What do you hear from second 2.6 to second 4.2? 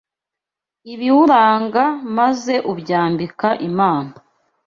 ubyambika Imana